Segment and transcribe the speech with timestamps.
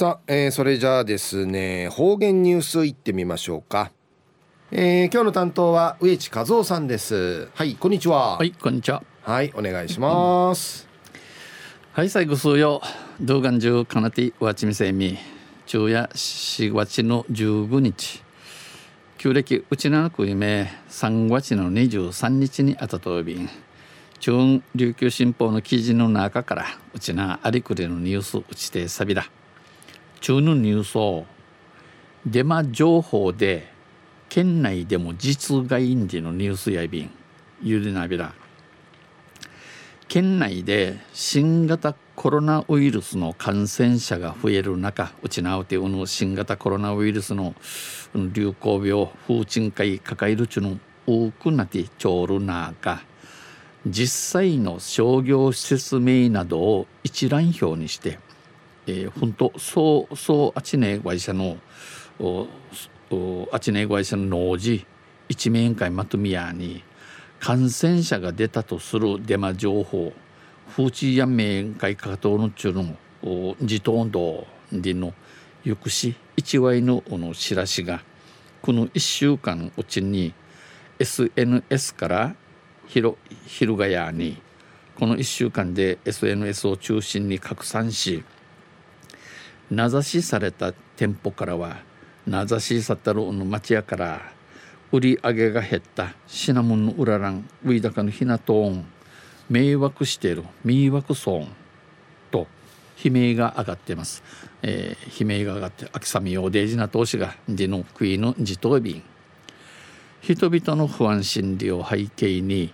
[0.00, 3.92] さあ、えー、それじゃあですね方言ニュースいってみましょうか、
[4.70, 7.50] えー、今日の担当は植地和夫さんです。
[7.54, 8.38] はいこんにちは。
[8.38, 9.02] はいこんにちは。
[9.20, 10.88] はいお願いします、
[11.92, 12.80] はい最後数よ
[13.20, 15.18] 動画中かなてわちみせみ。
[15.66, 18.22] 昼夜4月の15日。
[19.18, 20.72] 旧暦うちなくいめ。
[20.88, 23.34] 3月の23日にあたとび。
[23.34, 23.50] ん
[24.18, 26.64] 中琉球新報の記事の中から
[26.94, 29.30] うちなありくりのニュースうちてさびだ
[30.20, 31.24] 中のニュースを
[32.26, 33.72] デマ情報で
[34.28, 37.10] 県内でも実外インディのニュースやびん
[37.62, 38.34] ゆりなびら。
[40.08, 47.54] 県内で新型コロナウイルスの感染者が増える中うちなうてうの新型コロナウイルスの
[48.14, 53.00] 流行病風鎮会抱えるちゅの多くなってちょる中
[53.86, 58.18] 実際の商業施設名などを一覧表にして、
[58.90, 61.58] えー、本当そうそうあちね会社の
[62.18, 62.48] お
[63.12, 64.84] おあちね会社の農事
[65.28, 66.82] 一面会まとめやに
[67.38, 70.12] 感染者が出たとするデマ情報
[70.76, 75.14] 風知や面会かかとのちゅうの自動道での
[75.62, 78.02] 行くし一割のの知らしが
[78.60, 80.34] この1週間うちに
[80.98, 82.34] SNS から
[82.86, 83.16] 広
[83.76, 84.40] がやに
[84.96, 88.24] この1週間で SNS を中心に拡散し
[89.70, 91.78] 名指しされた店舗からは
[92.26, 94.32] 名指しさったるの町屋から
[94.92, 96.14] 売り上げが減った。
[96.26, 98.84] シナモンの裏欄ウイダカのひなとん。
[99.48, 100.44] 迷惑している。
[100.64, 101.48] 迷惑損
[102.30, 102.46] と
[103.02, 104.22] 悲鳴が上がってます、
[104.62, 109.02] えー、悲鳴が上がって秋雨用デージな投資がディのクイの自頭便
[110.20, 112.72] 人々の不安心理を背景に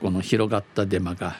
[0.00, 1.36] この広がったデマが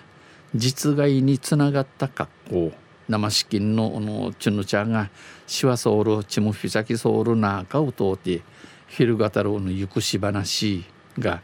[0.55, 2.84] 実害につながった格好。
[3.09, 5.11] 生資金ののチュヌチャが
[5.47, 8.43] シワソウルチムフィサキソウルナーカを通って
[8.89, 10.85] 昼がたろうの行くし話
[11.19, 11.43] が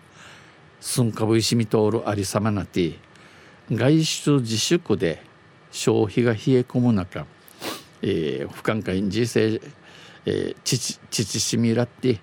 [0.80, 2.94] すんかぶいしみ通るありさまなて
[3.70, 5.22] 外出自粛で
[5.70, 7.26] 消費が冷え込む中、
[8.02, 9.60] えー、不寛解人生、
[10.26, 12.20] えー、ちちしみらって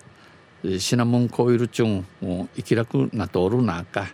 [0.79, 4.07] シナモンコイルチュンを生き楽な通る中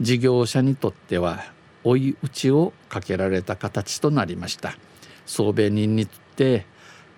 [0.00, 1.44] 事業者にとっては
[1.84, 4.76] 追い打ちをかけられた形となりました。
[5.26, 6.66] 総米人にとって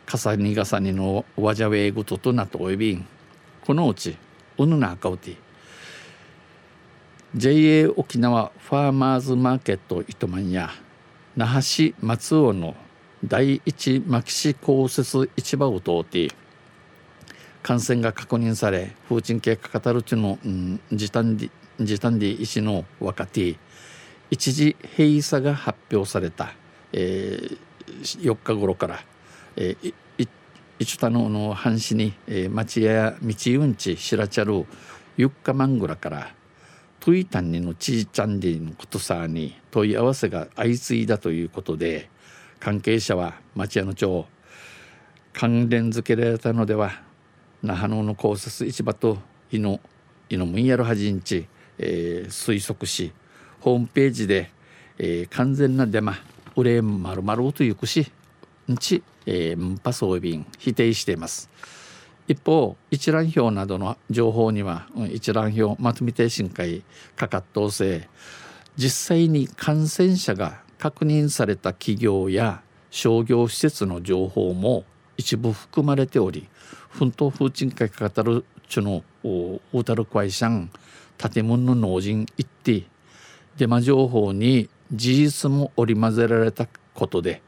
[0.06, 3.06] 重に重にのわじゃウェイグトとなとおいびん。
[3.64, 4.16] このうち
[4.58, 5.36] うぬなあかうて
[7.36, 10.70] JA 沖縄ファーマーズマーケット糸満や
[11.36, 12.74] 那覇市松尾の
[13.24, 16.28] 第一牧師公設市場を通って
[17.62, 21.50] 感染が確認され風鎮系かかたるちの、うん、時短で
[21.80, 23.56] 時短で医師の若手。
[24.30, 26.52] 一時閉鎖が発表された、
[26.92, 29.00] えー、4日頃から、
[29.56, 29.94] えー、
[30.80, 34.64] 一田のの藩士に、えー、町屋道運ちしらちゃる
[35.18, 36.32] ゆっかまんぐらから
[37.00, 42.08] トイタンにのちいちゃんでのことさに問い合わせが相次いだということで
[42.60, 44.26] 関係者は町屋の町
[45.34, 46.92] 関連付けられたのでは
[47.62, 49.18] 那覇のの公設市場と
[49.52, 49.80] 井の
[50.30, 51.46] 井のむんやるはじんち、
[51.76, 53.12] えー、推測し
[53.60, 54.50] ホームページで、
[54.98, 56.16] えー、完全なデマ
[56.56, 58.10] 売れまるまるというくし
[58.70, 61.50] んちえー、パソービン否定しています。
[62.26, 66.84] 一方一覧表などの情報には一覧表まとめて深海
[67.16, 68.08] かかっとうせ
[68.76, 74.84] 実際に感染者が確認された企業や商業施設の情報も
[75.16, 76.48] 一部含まれており
[76.90, 79.02] 奮闘風鎮会かかたるちゅの
[79.72, 80.48] 大たる会社
[81.18, 82.84] 建物の農人行って
[83.60, 87.42] デマ情報に事実も織り交ぜられたことで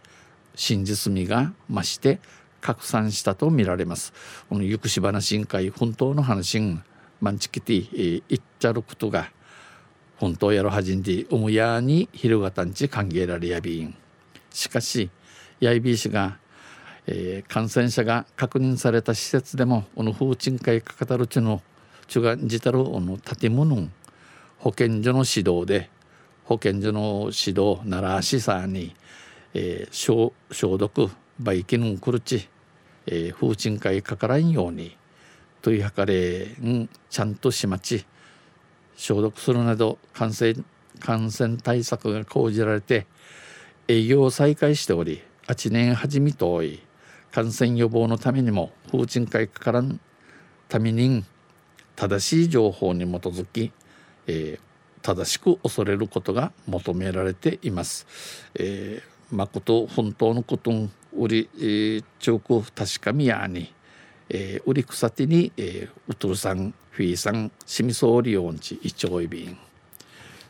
[0.55, 2.21] 真実味が増して
[2.61, 4.13] 拡散したとみられます
[4.51, 6.85] この行くし話委員会本当の話ん
[7.23, 9.31] マンチキティ言っちゃることが
[10.19, 13.97] 本当やろはじんで思やに広がたんち歓迎られやびん
[14.51, 15.09] しかし
[15.61, 16.37] やいびいしが、
[17.07, 21.63] えー、感染者が確認された施設でもこの風鎮会かかたるちの
[22.07, 23.89] ちゅがじたるこの建物
[24.59, 25.89] 保健所の指導で
[26.45, 28.95] 保健所の指導ならしさに
[29.55, 32.49] えー、消消毒ばいきぬんくるち、
[33.07, 34.97] えー、風鎮会かからんように
[35.61, 38.07] 問い計れんちゃんとしまち
[38.97, 40.55] 消毒するなど感染
[41.01, 43.07] 感染対策が講じられて
[43.89, 46.81] 営業を再開しており8年始めとおい
[47.31, 50.01] 感染予防のためにも風鎮会かからん
[50.69, 51.25] ために
[51.97, 53.71] 正しい情報に基づき、
[54.27, 54.61] えー、
[55.03, 58.07] 正しく恐れることが求められています。
[58.55, 63.73] えーまこと本当のことん売り、えー、中古確かみやに、
[64.29, 69.59] えー、売り草手に、えー、ウトルさんフィーさんしみそうりおんちいちょいびん。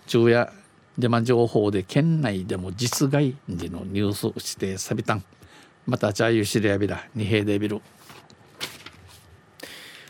[0.06, 0.52] 昼夜
[0.98, 5.24] デマ情報で県内でも実害でのニュースしてサビタン
[5.86, 7.80] またじゃあゆしりやびら二平でビル